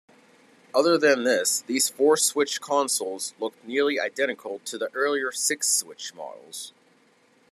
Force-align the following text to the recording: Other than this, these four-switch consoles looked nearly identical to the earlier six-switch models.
Other 0.73 0.97
than 0.97 1.25
this, 1.25 1.61
these 1.67 1.87
four-switch 1.89 2.59
consoles 2.59 3.35
looked 3.39 3.63
nearly 3.67 3.99
identical 3.99 4.57
to 4.65 4.79
the 4.79 4.89
earlier 4.95 5.31
six-switch 5.31 6.15
models. 6.15 6.73